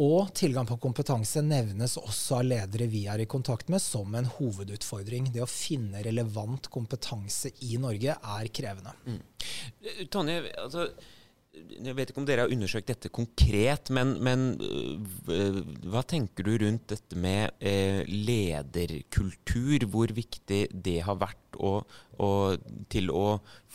Og 0.01 0.31
tilgang 0.34 0.65
på 0.65 0.79
kompetanse 0.81 1.43
nevnes 1.46 1.93
også 2.01 2.39
av 2.39 2.48
ledere 2.48 2.88
vi 2.89 3.03
er 3.12 3.22
i 3.22 3.29
kontakt 3.29 3.70
med, 3.70 3.81
som 3.84 4.15
en 4.17 4.29
hovedutfordring. 4.39 5.29
Det 5.34 5.43
å 5.43 5.50
finne 5.50 6.01
relevant 6.01 6.72
kompetanse 6.74 7.51
i 7.67 7.77
Norge 7.81 8.15
er 8.17 8.50
krevende. 8.50 8.96
Mm. 9.05 9.20
Tonje, 10.10 10.39
altså 10.63 10.88
jeg 11.51 11.96
vet 11.98 12.12
ikke 12.12 12.22
om 12.22 12.27
dere 12.27 12.46
har 12.46 12.53
undersøkt 12.53 12.89
dette 12.93 13.10
konkret, 13.12 13.89
men, 13.91 14.13
men 14.24 14.43
øh, 14.62 15.58
hva 15.91 16.03
tenker 16.08 16.48
du 16.48 16.53
rundt 16.62 16.86
dette 16.93 17.17
med 17.20 17.58
eh, 17.60 18.08
lederkultur? 18.08 19.84
Hvor 19.91 20.13
viktig 20.15 20.62
det 20.72 20.98
har 21.08 21.20
vært 21.20 21.60
å, 21.60 21.74
å, 22.24 22.29
til 22.91 23.12
å 23.12 23.25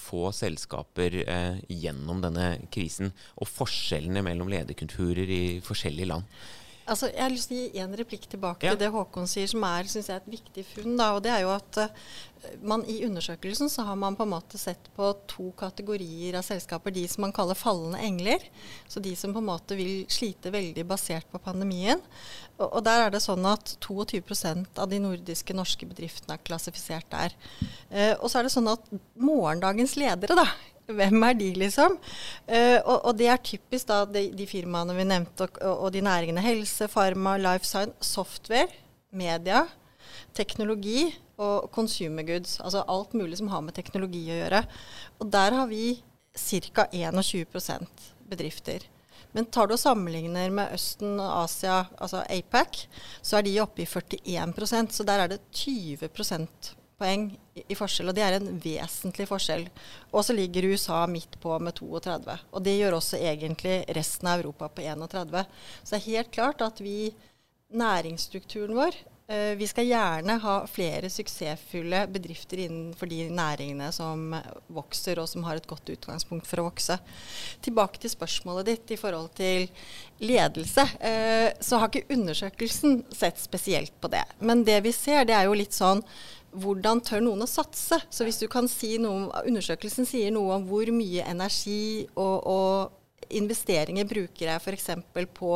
få 0.07 0.31
selskaper 0.37 1.19
eh, 1.27 1.59
gjennom 1.69 2.25
denne 2.25 2.55
krisen? 2.73 3.13
Og 3.37 3.51
forskjellene 3.51 4.25
mellom 4.25 4.53
lederkulturer 4.53 5.29
i 5.29 5.43
forskjellige 5.65 6.15
land? 6.15 6.39
Altså, 6.87 7.09
jeg 7.11 7.19
har 7.19 7.33
lyst 7.33 7.51
til 7.51 7.59
å 7.59 7.67
gi 7.75 7.81
en 7.83 7.97
replikk 7.99 8.29
tilbake 8.31 8.69
ja. 8.69 8.73
til 8.75 8.85
det 8.85 8.93
Håkon 8.95 9.27
sier, 9.31 9.49
som 9.51 9.65
er 9.67 9.89
synes 9.91 10.07
jeg, 10.11 10.23
et 10.23 10.35
viktig 10.37 10.63
funn. 10.69 10.93
Da, 10.99 11.09
og 11.17 11.25
det 11.25 11.33
er 11.35 11.43
jo 11.43 11.51
at 11.51 11.81
uh, 11.83 12.13
man 12.63 12.85
I 12.87 13.01
undersøkelsen 13.09 13.71
så 13.73 13.83
har 13.89 13.99
man 13.99 14.15
på 14.15 14.23
en 14.23 14.31
måte 14.31 14.61
sett 14.61 14.87
på 14.95 15.09
to 15.27 15.49
kategorier 15.59 16.39
av 16.39 16.47
selskaper. 16.47 16.95
De 16.95 17.03
som 17.11 17.27
man 17.27 17.35
kaller 17.35 17.59
fallende 17.59 17.99
engler. 18.07 18.47
Så 18.87 19.03
de 19.03 19.17
som 19.19 19.35
på 19.35 19.43
en 19.43 19.49
måte 19.49 19.79
vil 19.79 20.07
slite 20.13 20.55
veldig 20.55 20.87
basert 20.87 21.27
på 21.33 21.43
pandemien. 21.43 21.99
Og, 22.61 22.69
og 22.69 22.87
der 22.87 23.09
er 23.09 23.17
det 23.17 23.25
sånn 23.25 23.51
at 23.51 23.75
22% 23.83 24.79
av 24.79 24.93
de 24.93 25.03
nordiske 25.03 25.59
norske 25.59 25.91
bedriftene 25.91 26.39
er 26.39 26.47
klassifisert 26.47 27.11
der. 27.11 27.35
Uh, 27.91 28.15
og 28.21 28.31
så 28.31 28.39
er 28.39 28.47
det 28.47 28.55
sånn 28.55 28.71
at 28.71 28.95
morgendagens 29.19 29.99
ledere, 29.99 30.39
da 30.39 30.47
hvem 30.87 31.27
er 31.29 31.37
de, 31.39 31.51
liksom? 31.59 31.99
Uh, 32.47 32.79
og, 32.85 32.97
og, 32.97 33.13
det 33.19 33.29
er 33.33 33.43
typisk 33.43 33.89
da 33.91 34.05
de, 34.09 34.29
de 34.37 34.47
firmaene 34.49 34.97
vi 34.97 35.07
nevnte, 35.09 35.49
og, 35.61 35.73
og, 35.73 35.93
de 35.95 36.05
næringene 36.07 36.45
helse, 36.45 36.89
farma, 36.93 37.37
life 37.41 37.67
science, 37.67 37.97
software, 38.07 38.69
media, 39.17 39.65
teknologi 40.37 41.09
og 41.43 41.71
consumer 41.75 42.27
goods. 42.27 42.59
Altså 42.61 42.85
alt 42.89 43.15
mulig 43.15 43.39
som 43.41 43.51
har 43.53 43.65
med 43.65 43.77
teknologi 43.77 44.25
å 44.31 44.43
gjøre. 44.43 44.63
Og 45.21 45.33
der 45.33 45.57
har 45.59 45.71
vi 45.71 45.99
ca. 46.37 46.87
21% 46.93 48.13
bedrifter. 48.29 48.85
Men 49.37 49.49
tar 49.53 49.69
du 49.69 49.75
og 49.75 49.81
sammenligner 49.81 50.53
med 50.55 50.73
Østen 50.73 51.19
og 51.21 51.43
Asia, 51.43 51.83
altså 52.01 52.23
APAC, 52.33 52.87
så 53.21 53.39
er 53.39 53.45
de 53.45 53.59
oppe 53.61 53.85
i 53.85 53.89
41% 53.89 54.97
så 54.97 55.05
der 55.05 55.25
er 55.25 55.35
det 55.35 55.43
20 55.53 56.09
poeng 57.01 57.29
i, 57.55 57.77
forskjell, 57.77 58.11
og 58.11 58.17
det 58.17 58.25
er 58.25 58.39
en 58.39 58.61
vesentlig 58.63 59.29
forskjell. 59.29 59.67
Og 60.13 60.25
så 60.25 60.37
ligger 60.37 60.69
USA 60.73 61.03
midt 61.11 61.39
på 61.43 61.57
med 61.63 61.77
32. 61.79 62.39
Og 62.53 62.65
det 62.65 62.79
gjør 62.79 62.99
også 62.99 63.21
egentlig 63.21 63.83
resten 63.97 64.31
av 64.31 64.41
Europa 64.41 64.71
på 64.73 64.87
31. 64.87 65.45
Så 65.83 65.93
det 65.93 66.01
er 66.01 66.09
helt 66.11 66.33
klart 66.33 66.65
at 66.65 66.81
vi, 66.81 67.11
næringsstrukturen 67.77 68.77
vår, 68.79 68.97
uh, 69.29 69.53
vi 69.59 69.69
skal 69.69 69.89
gjerne 69.89 70.39
ha 70.41 70.55
flere 70.71 71.11
suksessfulle 71.13 72.05
bedrifter 72.15 72.63
innenfor 72.65 73.11
de 73.11 73.27
næringene 73.35 73.91
som 73.93 74.31
vokser, 74.73 75.21
og 75.21 75.29
som 75.29 75.45
har 75.49 75.61
et 75.61 75.69
godt 75.69 75.93
utgangspunkt 75.97 76.49
for 76.49 76.63
å 76.63 76.69
vokse. 76.71 76.97
Tilbake 77.67 78.01
til 78.01 78.15
spørsmålet 78.15 78.71
ditt 78.71 78.95
i 78.97 79.01
forhold 79.01 79.35
til 79.37 79.69
ledelse. 80.25 80.87
Uh, 81.03 81.51
så 81.61 81.83
har 81.83 81.93
ikke 81.93 82.17
undersøkelsen 82.17 83.03
sett 83.13 83.43
spesielt 83.43 83.93
på 84.01 84.13
det. 84.17 84.25
Men 84.41 84.65
det 84.65 84.81
vi 84.87 84.97
ser, 84.97 85.27
det 85.29 85.37
er 85.37 85.51
jo 85.51 85.61
litt 85.61 85.77
sånn 85.77 86.01
hvordan 86.63 87.01
tør 87.05 87.23
noen 87.25 87.45
å 87.45 87.51
satse? 87.51 87.99
Så 88.11 88.27
hvis 88.27 88.41
du 88.41 88.47
kan 88.53 88.69
si 88.71 88.97
noe, 89.03 89.29
Undersøkelsen 89.47 90.09
sier 90.09 90.33
noe 90.35 90.57
om 90.57 90.67
hvor 90.69 90.91
mye 90.95 91.27
energi 91.29 92.07
og, 92.15 92.47
og 92.47 93.33
investeringer 93.37 94.07
bruker 94.09 94.51
jeg 94.51 94.63
f.eks. 94.63 94.91
på 95.35 95.53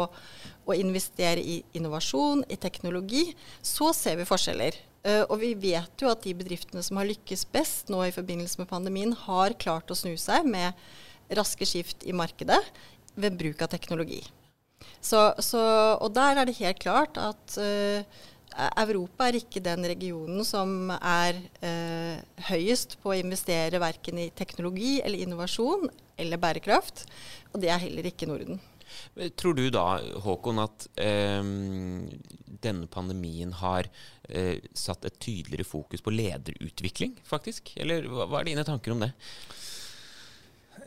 å 0.70 0.76
investere 0.76 1.42
i 1.42 1.60
innovasjon, 1.76 2.44
i 2.48 2.58
teknologi, 2.60 3.30
så 3.62 3.92
ser 3.96 4.18
vi 4.20 4.28
forskjeller. 4.28 4.78
Uh, 5.00 5.24
og 5.30 5.38
vi 5.40 5.54
vet 5.56 6.02
jo 6.02 6.10
at 6.10 6.24
de 6.26 6.34
bedriftene 6.36 6.82
som 6.84 6.98
har 7.00 7.08
lykkes 7.08 7.46
best 7.52 7.88
nå 7.92 8.02
i 8.04 8.14
forbindelse 8.14 8.60
med 8.60 8.68
pandemien, 8.70 9.14
har 9.26 9.56
klart 9.60 9.90
å 9.90 9.96
snu 9.96 10.12
seg 10.20 10.44
med 10.48 10.76
raske 11.36 11.66
skift 11.68 12.04
i 12.04 12.16
markedet 12.16 12.58
ved 13.20 13.38
bruk 13.40 13.62
av 13.64 13.70
teknologi. 13.72 14.20
Så, 15.00 15.30
så, 15.40 15.60
og 15.96 16.12
der 16.12 16.40
er 16.40 16.48
det 16.48 16.58
helt 16.60 16.80
klart 16.82 17.16
at 17.20 17.56
uh, 17.56 18.04
Europa 18.58 19.28
er 19.28 19.38
ikke 19.38 19.62
den 19.62 19.86
regionen 19.86 20.42
som 20.46 20.90
er 20.96 21.38
eh, 21.64 22.18
høyest 22.50 22.98
på 23.02 23.12
å 23.12 23.18
investere 23.18 23.80
verken 23.82 24.18
i 24.18 24.30
teknologi 24.36 24.98
eller 25.04 25.22
innovasjon 25.22 25.86
eller 26.20 26.40
bærekraft. 26.42 27.06
Og 27.54 27.62
det 27.62 27.70
er 27.70 27.82
heller 27.84 28.10
ikke 28.10 28.28
Norden. 28.30 28.60
Tror 29.38 29.54
du 29.54 29.68
da, 29.70 30.00
Håkon, 30.24 30.58
at 30.64 30.88
eh, 30.98 31.40
denne 32.60 32.90
pandemien 32.90 33.54
har 33.60 33.86
eh, 34.28 34.58
satt 34.74 35.06
et 35.06 35.20
tydeligere 35.22 35.68
fokus 35.68 36.02
på 36.02 36.14
lederutvikling, 36.14 37.14
faktisk? 37.26 37.74
Eller 37.80 38.10
hva, 38.10 38.26
hva 38.26 38.42
er 38.42 38.50
dine 38.50 38.66
tanker 38.66 38.96
om 38.96 39.04
det? 39.06 39.12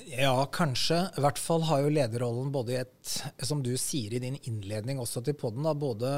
Ja, 0.09 0.35
kanskje. 0.51 0.99
I 1.15 1.23
hvert 1.23 1.39
fall 1.39 1.63
har 1.69 1.83
jo 1.83 1.93
lederrollen 1.93 2.51
både 2.51 2.73
i 2.73 2.81
et, 2.81 3.13
som 3.45 3.61
du 3.63 3.71
sier 3.79 4.15
i 4.15 4.21
din 4.23 4.35
innledning 4.43 4.99
også 4.99 5.23
til 5.23 5.37
poden, 5.39 5.67
både 5.79 6.11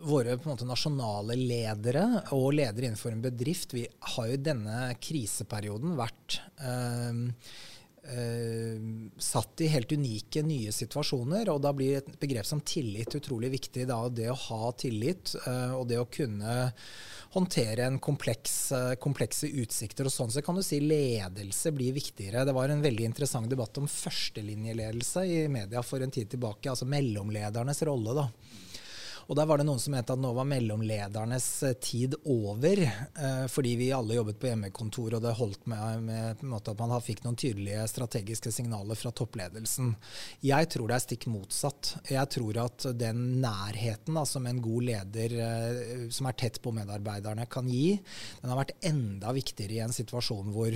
våre 0.00 0.36
måte, 0.44 0.66
nasjonale 0.68 1.36
ledere 1.38 2.04
og 2.36 2.52
ledere 2.56 2.88
innenfor 2.88 3.14
en 3.14 3.24
bedrift, 3.24 3.74
vi 3.74 3.86
har 4.14 4.28
jo 4.28 4.36
i 4.36 4.44
denne 4.50 4.92
kriseperioden 5.02 5.96
vært 5.98 6.38
øh, 6.62 7.24
øh, 8.14 8.86
satt 9.18 9.64
i 9.64 9.70
helt 9.72 9.92
unike 9.92 10.44
nye 10.46 10.74
situasjoner. 10.74 11.50
Og 11.50 11.62
da 11.64 11.74
blir 11.76 11.98
et 11.98 12.10
begrep 12.20 12.46
som 12.46 12.62
tillit 12.62 13.16
utrolig 13.18 13.50
viktig. 13.56 13.88
Da, 13.90 14.00
det 14.12 14.30
å 14.32 14.38
ha 14.48 14.72
tillit 14.78 15.34
øh, 15.40 15.78
og 15.80 15.88
det 15.90 15.98
å 16.00 16.08
kunne 16.10 16.58
håndtere 17.34 17.84
en 17.84 17.98
kompleks, 18.00 18.54
komplekse 19.02 19.50
utsikter. 19.60 20.06
og 20.08 20.14
Sånn 20.14 20.32
så 20.32 20.44
kan 20.46 20.56
du 20.56 20.62
si 20.64 20.78
ledelse 20.80 21.74
blir 21.76 21.96
viktigere. 21.96 22.46
Det 22.46 22.54
var 22.56 22.70
en 22.72 22.84
veldig 22.86 23.10
interessant 23.10 23.50
debatt 23.50 23.82
om 23.82 23.90
førstelinjeledelse 23.90 25.26
i 25.26 25.42
media 25.52 25.82
for 25.84 26.06
en 26.06 26.14
tid 26.14 26.30
tilbake. 26.32 26.70
Altså 26.70 26.88
mellomledernes 26.88 27.84
rolle. 27.90 28.16
da. 28.22 28.30
Og 29.28 29.36
der 29.36 29.44
var 29.44 29.60
det 29.60 29.66
noen 29.68 29.80
som 29.80 29.92
mente 29.92 30.14
at 30.14 30.20
nå 30.20 30.30
var 30.32 30.46
mellomledernes 30.48 31.46
eh, 31.68 31.74
tid 31.84 32.14
over, 32.24 32.80
eh, 32.80 33.42
fordi 33.52 33.74
vi 33.76 33.90
alle 33.92 34.16
jobbet 34.16 34.38
på 34.40 34.48
hjemmekontor, 34.48 35.18
og 35.18 35.24
det 35.24 35.34
holdt 35.36 35.66
med, 35.68 36.06
med 36.08 36.54
at 36.56 36.70
man 36.80 36.94
fikk 37.04 37.20
noen 37.26 37.36
tydelige 37.36 37.84
strategiske 37.92 38.52
signaler 38.56 38.96
fra 38.96 39.12
toppledelsen. 39.12 39.90
Jeg 40.40 40.70
tror 40.72 40.88
det 40.88 40.96
er 40.96 41.04
stikk 41.04 41.26
motsatt. 41.28 41.90
Jeg 42.08 42.30
tror 42.32 42.60
at 42.62 42.86
den 42.96 43.20
nærheten 43.42 44.16
da, 44.16 44.24
som 44.28 44.48
en 44.48 44.62
god 44.64 44.88
leder 44.88 45.36
eh, 45.44 46.08
som 46.14 46.30
er 46.30 46.38
tett 46.40 46.56
på 46.64 46.72
medarbeiderne, 46.78 47.44
kan 47.52 47.68
gi, 47.68 47.98
den 48.40 48.54
har 48.54 48.62
vært 48.62 48.78
enda 48.88 49.36
viktigere 49.36 49.76
i 49.76 49.84
en 49.84 49.92
situasjon 49.92 50.48
hvor, 50.56 50.72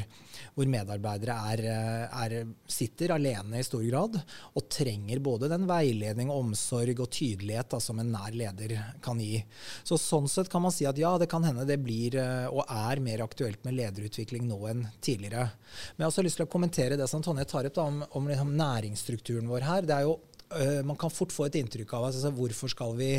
hvor 0.53 0.69
medarbeidere 0.69 1.39
er, 1.55 1.65
er, 2.11 2.37
sitter 2.69 3.17
alene 3.17 3.63
i 3.63 3.65
stor 3.65 3.83
grad 3.89 4.21
og 4.21 4.69
trenger 4.73 5.25
både 5.25 5.49
den 5.53 5.65
veiledning, 5.71 6.29
omsorg 6.33 7.01
og 7.01 7.09
tydelighet 7.17 7.73
da, 7.73 7.81
som 7.81 8.01
en 8.03 8.13
nær 8.13 8.29
leder 8.29 8.42
leder 8.43 8.75
kan 9.05 9.21
gi. 9.23 9.41
Så 9.87 9.99
Sånn 10.03 10.29
sett 10.29 10.51
kan 10.53 10.65
man 10.65 10.75
si 10.75 10.87
at 10.89 10.99
ja, 10.99 11.15
det 11.19 11.31
kan 11.31 11.45
hende 11.47 11.65
det 11.69 11.79
blir 11.83 12.19
eh, 12.21 12.49
og 12.51 12.67
er 12.67 13.01
mer 13.05 13.23
aktuelt 13.25 13.63
med 13.65 13.79
lederutvikling 13.79 14.45
nå 14.51 14.59
enn 14.69 14.85
tidligere. 15.01 15.49
Men 15.95 16.03
jeg 16.03 16.07
har 16.07 16.13
også 16.13 16.27
lyst 16.27 16.41
til 16.43 16.49
å 16.49 16.53
kommentere 16.53 16.99
det 17.01 17.09
som 17.11 17.23
Tonje 17.25 17.47
tar 17.49 17.71
opp 17.71 17.79
da, 17.79 17.87
om, 17.89 18.03
om 18.19 18.29
liksom 18.29 18.53
næringsstrukturen 18.59 19.51
vår 19.51 19.67
her. 19.69 19.89
Det 19.89 19.97
er 19.97 20.09
jo 20.09 20.19
man 20.87 20.99
kan 21.01 21.13
fort 21.13 21.33
få 21.35 21.47
et 21.49 21.59
inntrykk 21.61 21.95
av 21.97 22.09
altså, 22.09 22.31
hvorfor, 22.35 22.73
vi, 22.99 23.11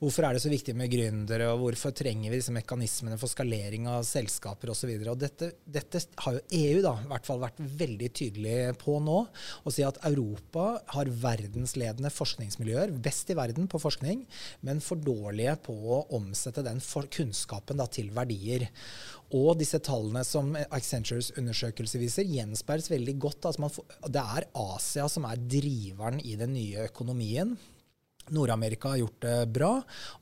hvorfor 0.00 0.26
er 0.26 0.36
det 0.36 0.42
så 0.44 0.52
viktig 0.52 0.74
med 0.78 0.90
gründere, 0.92 1.50
og 1.52 1.62
hvorfor 1.64 1.94
trenger 1.96 2.32
vi 2.32 2.40
disse 2.40 2.54
mekanismene 2.54 3.18
for 3.20 3.30
skalering 3.30 3.88
av 3.90 4.06
selskaper 4.08 4.72
osv. 4.72 4.92
Dette, 5.20 5.52
dette 5.64 6.02
har 6.24 6.38
jo 6.38 6.44
EU 6.58 6.82
da, 6.84 6.94
i 7.02 7.10
hvert 7.12 7.28
fall 7.28 7.42
vært 7.42 7.60
veldig 7.82 8.10
tydelig 8.18 8.58
på 8.82 8.98
nå. 9.04 9.18
Å 9.62 9.74
si 9.74 9.84
at 9.86 10.00
Europa 10.08 10.66
har 10.94 11.12
verdensledende 11.22 12.12
forskningsmiljøer, 12.12 12.94
best 13.02 13.30
i 13.32 13.38
verden 13.38 13.68
på 13.70 13.80
forskning, 13.82 14.24
men 14.66 14.82
for 14.84 15.00
dårlige 15.00 15.56
på 15.68 15.76
å 15.76 16.02
omsette 16.18 16.64
den 16.66 16.82
kunnskapen 17.12 17.80
da, 17.80 17.88
til 17.90 18.12
verdier. 18.14 18.68
Og 19.32 19.56
disse 19.56 19.80
tallene 19.80 20.20
som 20.28 20.52
Accentures 20.68 21.30
undersøkelse 21.40 22.00
viser, 22.00 22.28
gjenspeiles 22.28 22.90
veldig 22.92 23.14
godt. 23.22 23.48
Altså 23.48 23.70
får, 23.78 23.94
det 24.12 24.24
er 24.36 24.48
Asia 24.60 25.06
som 25.08 25.24
er 25.28 25.40
driveren 25.40 26.20
i 26.20 26.36
den 26.40 26.52
nye 26.52 26.84
økonomien. 26.90 27.54
Nord-Amerika 28.30 28.92
har 28.92 29.00
gjort 29.02 29.20
det 29.24 29.36
bra, 29.54 29.70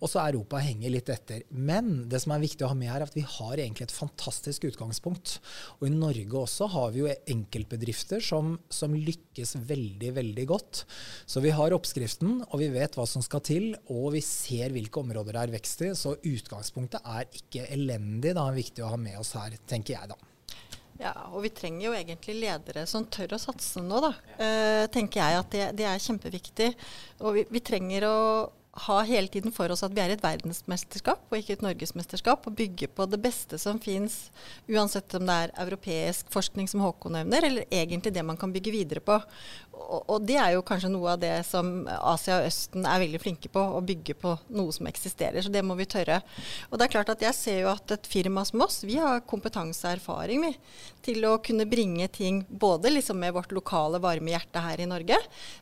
og 0.01 0.11
så 0.11 0.23
Europa 0.23 0.61
henger 0.63 0.93
litt 0.95 1.11
etter. 1.13 1.43
Men 1.51 2.09
det 2.11 2.23
som 2.23 2.33
er 2.35 2.43
viktig 2.43 2.65
å 2.65 2.71
ha 2.73 2.79
med 2.79 2.91
her, 2.91 3.03
er 3.03 3.11
at 3.11 3.17
vi 3.17 3.25
har 3.27 3.61
egentlig 3.61 3.89
et 3.89 3.95
fantastisk 3.95 4.65
utgangspunkt. 4.71 5.37
Og 5.81 5.89
i 5.89 5.93
Norge 5.93 6.41
også 6.41 6.71
har 6.73 6.95
vi 6.95 7.03
jo 7.03 7.11
enkeltbedrifter 7.11 8.25
som, 8.25 8.55
som 8.73 8.97
lykkes 8.97 9.57
veldig, 9.69 10.15
veldig 10.17 10.49
godt. 10.51 10.85
Så 11.29 11.45
vi 11.45 11.53
har 11.55 11.77
oppskriften, 11.77 12.41
og 12.49 12.57
vi 12.63 12.71
vet 12.73 12.97
hva 12.99 13.07
som 13.09 13.25
skal 13.25 13.45
til, 13.47 13.73
og 13.93 14.15
vi 14.17 14.25
ser 14.25 14.73
hvilke 14.75 15.05
områder 15.05 15.37
det 15.37 15.45
er 15.45 15.55
vekst 15.59 15.87
i. 15.87 15.93
Så 15.99 16.17
utgangspunktet 16.17 17.05
er 17.05 17.29
ikke 17.29 17.69
elendig. 17.69 18.35
Det 18.35 18.43
er 18.43 18.61
viktig 18.63 18.87
å 18.87 18.93
ha 18.95 19.01
med 19.01 19.21
oss 19.21 19.37
her, 19.39 19.57
tenker 19.69 19.99
jeg 19.99 20.15
da. 20.15 20.30
Ja, 21.01 21.15
og 21.33 21.41
vi 21.47 21.51
trenger 21.57 21.87
jo 21.87 21.93
egentlig 21.97 22.35
ledere 22.43 22.85
som 22.89 23.07
tør 23.09 23.33
å 23.37 23.41
satse 23.41 23.81
nå, 23.81 24.03
da. 24.05 24.11
Eh, 24.37 24.85
tenker 24.93 25.23
jeg 25.23 25.39
at 25.41 25.55
det, 25.55 25.67
det, 25.79 25.87
er 25.89 26.03
kjempeviktig. 26.05 26.69
Og 27.25 27.39
vi, 27.39 27.45
vi 27.49 27.63
trenger 27.65 28.05
å 28.11 28.19
ha 28.87 29.01
hele 29.07 29.29
tiden 29.29 29.53
for 29.53 29.73
oss 29.73 29.83
at 29.87 29.95
vi 29.95 30.03
er 30.03 30.15
et 30.15 30.23
verdensmesterskap 30.25 31.31
og 31.31 31.39
ikke 31.39 31.57
et 31.59 31.65
norgesmesterskap, 31.65 32.47
og 32.47 32.57
bygge 32.57 32.89
på 32.95 33.07
det 33.11 33.21
beste 33.23 33.59
som 33.61 33.81
fins, 33.83 34.31
uansett 34.71 35.15
om 35.19 35.27
det 35.29 35.37
er 35.45 35.55
europeisk 35.65 36.31
forskning 36.33 36.69
som 36.71 36.85
Håkon 36.85 37.19
nevner, 37.19 37.47
eller 37.47 37.69
egentlig 37.71 38.15
det 38.15 38.25
man 38.27 38.39
kan 38.41 38.53
bygge 38.55 38.75
videre 38.75 39.05
på. 39.05 39.19
Og, 39.81 40.03
og, 40.05 40.17
det 40.27 40.37
er 40.41 40.55
jo 40.55 40.65
kanskje 40.67 40.91
noe 40.93 41.15
av 41.15 41.21
det 41.23 41.33
som 41.49 41.87
Asia 41.89 42.41
og 42.41 42.49
Østen 42.49 42.87
er 42.87 43.01
veldig 43.03 43.21
flinke 43.23 43.51
på, 43.53 43.61
å 43.61 43.81
bygge 43.85 44.17
på 44.21 44.35
noe 44.57 44.75
som 44.77 44.89
eksisterer. 44.91 45.41
Så 45.43 45.53
det 45.53 45.65
må 45.67 45.77
vi 45.79 45.89
tørre. 45.89 46.21
Og 46.69 46.79
det 46.79 46.87
er 46.87 46.95
klart 46.95 47.13
at 47.15 47.25
jeg 47.25 47.37
ser 47.37 47.61
jo 47.65 47.71
at 47.73 47.95
et 47.97 48.11
firma 48.11 48.45
som 48.49 48.65
oss, 48.67 48.83
vi 48.87 48.99
har 49.01 49.25
kompetanse 49.31 49.87
og 49.87 49.97
erfaring 49.97 50.45
vi, 50.45 50.53
til 51.05 51.25
å 51.29 51.39
kunne 51.43 51.69
bringe 51.69 52.09
ting 52.13 52.43
både 52.49 52.93
liksom 52.93 53.21
med 53.23 53.35
vårt 53.37 53.55
lokale 53.57 54.01
varme 54.03 54.35
hjerte 54.35 54.63
her 54.63 54.83
i 54.83 54.89
Norge, 54.89 55.17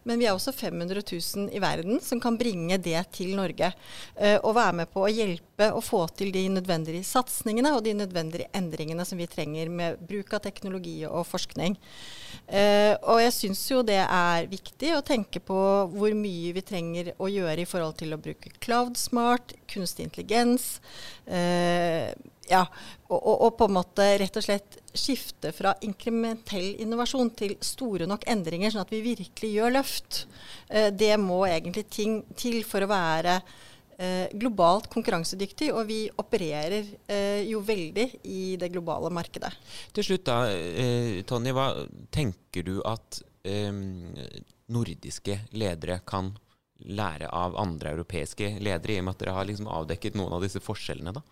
men 0.08 0.18
vi 0.20 0.26
er 0.26 0.34
også 0.34 0.54
500 0.56 1.04
000 1.04 1.54
i 1.54 1.62
verden 1.62 2.02
som 2.04 2.20
kan 2.22 2.38
bringe 2.38 2.78
det 2.82 3.07
til 3.12 3.34
Norge. 3.38 3.72
Uh, 4.14 4.38
og 4.42 4.56
være 4.58 4.80
med 4.82 4.92
på 4.92 5.06
å 5.06 5.12
hjelpe 5.12 5.47
å 5.58 5.80
få 5.82 6.04
til 6.14 6.30
de 6.34 6.44
nødvendige 6.52 7.02
satsingene 7.06 7.72
og 7.74 7.82
de 7.86 7.96
nødvendige 7.98 8.46
endringene 8.56 9.04
som 9.06 9.18
vi 9.18 9.26
trenger 9.30 9.70
med 9.72 9.98
bruk 10.06 10.32
av 10.36 10.44
teknologi 10.44 11.00
og 11.08 11.26
forskning. 11.26 11.74
Uh, 12.48 12.94
og 13.10 13.18
jeg 13.20 13.34
syns 13.36 13.64
jo 13.68 13.82
det 13.84 13.98
er 14.00 14.46
viktig 14.48 14.94
å 14.96 15.04
tenke 15.04 15.42
på 15.44 15.58
hvor 15.92 16.14
mye 16.16 16.54
vi 16.56 16.64
trenger 16.64 17.12
å 17.20 17.28
gjøre 17.28 17.64
i 17.64 17.68
forhold 17.68 17.98
til 18.00 18.14
å 18.14 18.20
bruke 18.22 18.54
cloud 18.62 18.96
smart, 18.96 19.52
kunstig 19.68 20.06
intelligens. 20.06 20.78
Uh, 21.26 22.14
ja, 22.48 22.62
og, 23.10 23.18
og, 23.18 23.34
og, 23.34 23.50
på 23.58 23.68
en 23.68 23.76
måte 23.76 24.06
rett 24.22 24.38
og 24.40 24.46
slett 24.46 24.78
skifte 24.96 25.52
fra 25.52 25.74
inkrementell 25.84 26.78
innovasjon 26.80 27.34
til 27.36 27.58
store 27.60 28.08
nok 28.08 28.24
endringer, 28.30 28.72
sånn 28.72 28.86
at 28.86 28.94
vi 28.94 29.04
virkelig 29.04 29.52
gjør 29.58 29.74
løft. 29.76 30.22
Uh, 30.70 30.88
det 30.94 31.16
må 31.20 31.42
egentlig 31.50 31.88
ting 31.92 32.22
til 32.38 32.62
for 32.64 32.86
å 32.86 32.92
være 32.94 33.40
eh, 33.98 34.26
globalt 34.38 34.88
konkurransedyktig, 34.92 35.70
og 35.74 35.86
vi 35.90 36.00
opererer 36.20 36.86
eh, 37.10 37.44
jo 37.48 37.62
veldig 37.64 38.08
i 38.30 38.42
det 38.60 38.70
globale 38.74 39.10
markedet. 39.14 39.52
Til 39.96 40.06
slutt 40.06 40.26
da, 40.28 40.40
eh, 40.50 41.20
Tonje, 41.28 41.54
hva 41.56 41.70
tenker 42.14 42.66
du 42.66 42.78
at 42.86 43.22
nordiske 44.68 45.38
ledere 45.56 46.02
kan 46.04 46.34
lære 46.84 47.30
av 47.32 47.54
andre 47.56 47.94
europeiske 47.94 48.58
ledere, 48.60 48.92
i 48.92 49.00
og 49.00 49.06
med 49.06 49.14
at 49.14 49.22
dere 49.22 49.36
har 49.38 49.46
liksom 49.48 49.70
avdekket 49.72 50.18
noen 50.18 50.34
av 50.36 50.44
disse 50.44 50.60
forskjellene? 50.60 51.14
da? 51.16 51.22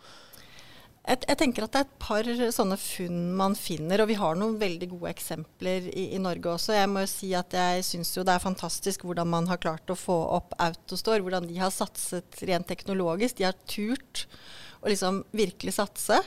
Jeg, 1.07 1.21
jeg, 1.23 1.39
tenker 1.39 1.65
at 1.65 1.75
det 1.75 1.81
er 1.81 1.87
et 1.87 1.99
par 2.03 2.29
sånne 2.57 2.77
funn 2.83 3.21
man 3.39 3.55
finner, 3.55 4.03
og 4.03 4.09
vi 4.11 4.17
har 4.19 4.39
noen 4.39 4.57
veldig 4.59 4.89
gode 4.91 5.13
eksempler 5.13 5.87
i, 5.93 6.09
i 6.17 6.19
Norge 6.23 6.51
også. 6.51 6.75
Jeg 6.75 6.91
må 6.91 7.05
jo 7.05 7.11
si 7.13 7.31
at 7.39 7.55
jeg 7.55 7.85
syns 7.87 8.11
jo 8.17 8.25
det 8.27 8.35
er 8.35 8.43
fantastisk 8.43 9.07
hvordan 9.07 9.31
man 9.31 9.47
har 9.47 9.61
klart 9.63 9.93
å 9.93 9.99
få 9.99 10.17
opp 10.41 10.57
Autostore. 10.59 11.23
Hvordan 11.23 11.47
de 11.47 11.61
har 11.63 11.71
satset 11.75 12.43
rent 12.51 12.67
teknologisk. 12.67 13.39
De 13.39 13.47
har 13.47 13.55
turt 13.71 14.27
å 14.83 14.91
liksom 14.91 15.23
virkelig 15.37 15.77
satse. 15.79 16.19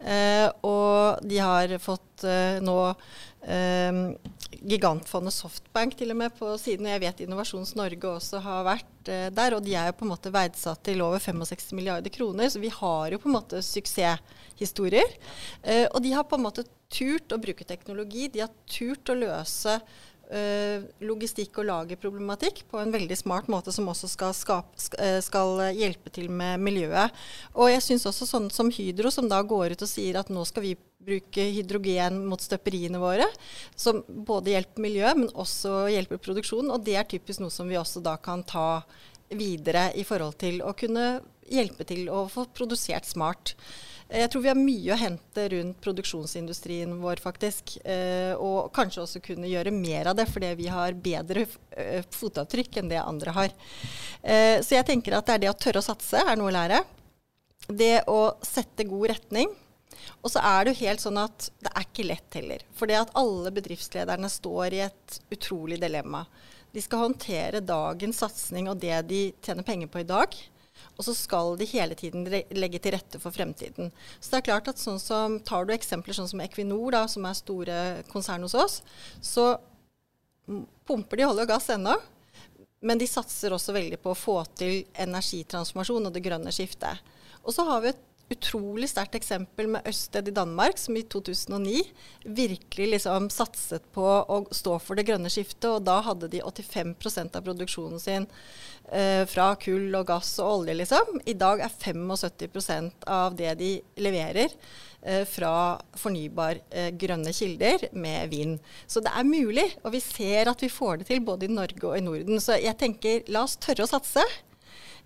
Eh, 0.00 0.48
og 0.64 1.20
de 1.28 1.38
har 1.44 1.76
fått 1.80 2.24
eh, 2.28 2.58
nå 2.64 2.78
uh, 2.90 4.00
gigantfondet 4.62 5.34
Softbank 5.34 5.96
til 5.98 6.14
og 6.14 6.20
med 6.22 6.34
på 6.38 6.52
siden. 6.60 6.88
Jeg 6.90 7.02
vet 7.02 7.24
Innovasjons 7.24 7.74
Norge 7.78 8.10
også 8.10 8.42
har 8.44 8.64
vært 8.68 8.90
der. 9.04 9.56
Og 9.56 9.64
de 9.64 9.74
er 9.76 9.90
jo 9.90 9.98
på 9.98 10.06
en 10.06 10.12
måte 10.14 10.32
verdsatt 10.32 10.84
til 10.86 11.02
over 11.04 11.20
65 11.20 11.74
milliarder 11.76 12.12
kroner. 12.14 12.48
Så 12.52 12.62
vi 12.62 12.72
har 12.72 13.12
jo 13.12 13.20
på 13.20 13.28
en 13.30 13.36
måte 13.36 13.60
suksesshistorier. 13.64 15.18
og 15.90 16.00
de 16.02 16.14
har 16.14 16.24
på 16.28 16.38
en 16.38 16.46
måte 16.46 16.64
turt 16.94 17.32
å 17.34 17.40
bruke 17.42 17.66
teknologi. 17.66 18.28
De 18.32 18.42
har 18.44 18.52
turt 18.70 19.10
å 19.10 19.18
løse 19.18 19.78
eh, 20.30 20.84
logistikk- 21.04 21.58
og 21.60 21.68
lagerproblematikk 21.68 22.64
på 22.70 22.80
en 22.80 22.92
veldig 22.94 23.16
smart 23.18 23.50
måte, 23.52 23.72
som 23.74 23.88
også 23.90 24.10
skal, 24.10 24.34
skape, 24.36 24.88
uh, 24.98 25.20
skal 25.24 25.60
hjelpe 25.76 26.12
til 26.14 26.30
med 26.30 26.62
miljøet. 26.64 27.14
Og 27.54 27.72
jeg 27.72 27.84
syns 27.84 28.08
også 28.10 28.28
sånn 28.28 28.50
som 28.54 28.72
Hydro, 28.72 29.12
som 29.14 29.28
da 29.30 29.42
går 29.42 29.74
ut 29.74 29.86
og 29.86 29.90
sier 29.90 30.20
at 30.20 30.32
nå 30.32 30.44
skal 30.48 30.68
vi 30.68 30.76
bruke 31.04 31.48
hydrogen 31.54 32.22
mot 32.28 32.42
støperiene 32.42 33.00
våre, 33.02 33.26
som 33.76 34.02
både 34.06 34.54
hjelper 34.54 34.84
miljøet, 34.84 35.20
men 35.20 35.32
også 35.32 35.86
hjelper 35.92 36.22
produksjonen. 36.24 36.72
Og 36.74 36.84
det 36.86 36.98
er 37.00 37.08
typisk 37.08 37.44
noe 37.44 37.54
som 37.54 37.70
vi 37.70 37.80
også 37.80 38.02
da 38.04 38.16
kan 38.22 38.44
ta 38.46 38.82
videre 39.34 39.88
i 39.96 40.04
forhold 40.06 40.36
til 40.40 40.60
å 40.64 40.74
kunne 40.76 41.18
hjelpe 41.50 41.84
til 41.88 42.08
å 42.12 42.24
få 42.32 42.46
produsert 42.56 43.08
smart. 43.08 43.54
Jeg 44.14 44.28
tror 44.30 44.42
vi 44.44 44.50
har 44.50 44.58
mye 44.58 44.92
å 44.92 44.98
hente 45.00 45.46
rundt 45.50 45.78
produksjonsindustrien 45.82 46.92
vår, 47.00 47.22
faktisk. 47.24 47.78
Eh, 47.82 48.34
og 48.36 48.68
kanskje 48.76 49.02
også 49.02 49.22
kunne 49.24 49.48
gjøre 49.48 49.72
mer 49.74 50.10
av 50.12 50.18
det, 50.18 50.28
fordi 50.30 50.52
vi 50.58 50.68
har 50.70 50.96
bedre 51.06 51.46
eh, 51.72 52.04
fotavtrykk 52.12 52.82
enn 52.82 52.92
det 52.92 53.00
andre 53.00 53.34
har. 53.34 53.54
Eh, 54.20 54.60
så 54.60 54.76
jeg 54.76 54.88
tenker 54.90 55.16
at 55.16 55.26
det 55.26 55.38
er 55.38 55.44
det 55.46 55.52
å 55.54 55.58
tørre 55.58 55.80
å 55.80 55.88
satse 55.88 56.20
er 56.20 56.38
noe 56.38 56.52
å 56.52 56.54
lære. 56.54 56.82
Det 57.64 58.04
å 58.12 58.36
sette 58.44 58.84
god 58.86 59.08
retning. 59.14 59.48
Og 60.22 60.32
så 60.32 60.42
er 60.44 60.64
det 60.64 60.74
jo 60.74 60.84
helt 60.84 61.04
sånn 61.04 61.20
at 61.20 61.50
det 61.62 61.72
er 61.72 61.86
ikke 61.86 62.08
lett 62.08 62.38
heller. 62.38 62.64
For 62.76 62.90
det 62.90 63.00
at 63.02 63.14
alle 63.18 63.52
bedriftslederne 63.54 64.30
står 64.32 64.76
i 64.76 64.82
et 64.86 65.20
utrolig 65.34 65.80
dilemma. 65.82 66.24
De 66.74 66.82
skal 66.82 67.04
håndtere 67.04 67.62
dagens 67.62 68.18
satsing 68.24 68.68
og 68.70 68.80
det 68.82 68.96
de 69.10 69.22
tjener 69.44 69.66
penger 69.66 69.90
på 69.92 70.02
i 70.02 70.08
dag. 70.08 70.34
Og 70.94 71.06
så 71.06 71.14
skal 71.16 71.54
de 71.58 71.66
hele 71.70 71.96
tiden 71.98 72.26
legge 72.26 72.80
til 72.82 72.94
rette 72.94 73.20
for 73.22 73.34
fremtiden. 73.34 73.92
Så 74.18 74.32
det 74.32 74.40
er 74.40 74.48
klart 74.48 74.70
at 74.70 74.80
sånn 74.82 75.00
som, 75.02 75.38
Tar 75.46 75.66
du 75.66 75.74
eksempler 75.74 76.16
sånn 76.16 76.30
som 76.30 76.42
Equinor, 76.42 76.94
da, 76.94 77.04
som 77.10 77.26
er 77.26 77.38
store 77.38 77.78
konsern 78.10 78.46
hos 78.46 78.56
oss, 78.58 78.80
så 79.22 79.54
pumper 80.86 81.18
de 81.18 81.26
olje 81.28 81.46
og 81.46 81.50
gass 81.50 81.70
ennå. 81.74 81.94
Men 82.84 83.00
de 83.00 83.08
satser 83.08 83.54
også 83.54 83.74
veldig 83.74 83.98
på 84.02 84.12
å 84.12 84.18
få 84.18 84.36
til 84.58 84.82
energitransformasjon 85.00 86.10
og 86.10 86.14
det 86.14 86.24
grønne 86.26 86.52
skiftet. 86.52 87.00
Og 87.44 87.54
så 87.56 87.64
har 87.68 87.80
vi 87.84 87.92
et 87.92 88.02
utrolig 88.34 88.90
sterkt 88.90 89.16
eksempel 89.18 89.68
med 89.74 89.86
Østed 89.88 90.28
i 90.28 90.34
Danmark, 90.34 90.78
som 90.80 90.96
i 90.98 91.04
2009 91.08 91.82
virkelig 92.24 92.88
liksom 92.96 93.30
satset 93.32 93.86
på 93.94 94.04
å 94.04 94.40
stå 94.54 94.78
for 94.82 94.98
det 94.98 95.06
grønne 95.08 95.32
skiftet. 95.32 95.68
Og 95.70 95.84
da 95.86 96.00
hadde 96.04 96.30
de 96.32 96.42
85 96.44 96.94
av 97.24 97.42
produksjonen 97.46 98.02
sin 98.02 98.28
eh, 98.90 99.24
fra 99.30 99.52
kull 99.60 99.94
og 99.94 100.08
gass 100.10 100.36
og 100.42 100.60
olje, 100.60 100.78
liksom. 100.82 101.20
I 101.24 101.36
dag 101.38 101.64
er 101.64 101.72
75% 101.72 103.08
av 103.10 103.36
det 103.38 103.54
de 103.60 103.72
leverer 104.00 104.52
eh, 105.02 105.22
fra 105.28 105.76
fornybar 106.00 106.62
eh, 106.70 106.90
grønne 107.00 107.34
kilder 107.34 107.88
med 107.92 108.32
vind. 108.34 108.58
Så 108.86 109.04
det 109.04 109.12
er 109.14 109.28
mulig, 109.28 109.68
og 109.82 109.94
vi 109.94 110.02
ser 110.04 110.50
at 110.50 110.64
vi 110.64 110.72
får 110.72 111.02
det 111.02 111.12
til 111.12 111.22
både 111.24 111.48
i 111.48 111.54
Norge 111.54 111.86
og 111.88 111.98
i 111.98 112.04
Norden. 112.04 112.42
Så 112.42 112.58
jeg 112.60 112.78
tenker 112.80 113.24
la 113.32 113.46
oss 113.48 113.58
tørre 113.62 113.86
å 113.86 113.94
satse. 113.96 114.24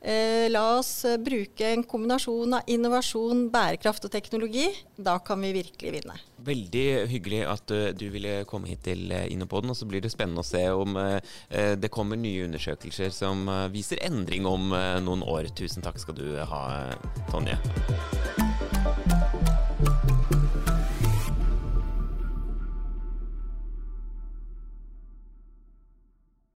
Eh, 0.01 0.47
la 0.51 0.79
oss 0.79 1.05
eh, 1.05 1.19
bruke 1.19 1.67
en 1.73 1.83
kombinasjon 1.83 2.55
av 2.55 2.71
innovasjon, 2.71 3.49
bærekraft 3.51 4.07
og 4.07 4.13
teknologi. 4.15 4.69
Da 4.95 5.17
kan 5.19 5.43
vi 5.43 5.51
virkelig 5.57 5.95
vinne. 5.97 6.19
Veldig 6.49 6.87
hyggelig 7.11 7.41
at 7.51 7.75
uh, 7.75 7.89
du 7.99 8.07
ville 8.15 8.45
komme 8.49 8.71
hit 8.71 8.85
til 8.87 9.11
Innopoden. 9.11 9.75
Og 9.75 9.79
så 9.79 9.89
blir 9.91 10.05
det 10.05 10.13
spennende 10.15 10.45
å 10.45 10.47
se 10.47 10.63
om 10.71 10.95
det 11.51 11.91
kommer 11.93 12.17
nye 12.17 12.47
undersøkelser 12.47 13.11
som 13.13 13.45
viser 13.75 14.01
endring 14.07 14.47
om 14.47 14.71
noen 15.05 15.27
år. 15.27 15.51
Tusen 15.59 15.85
takk 15.85 15.99
skal 16.01 16.19
du 16.19 16.27
ha, 16.39 16.65
Tonje. 17.33 17.59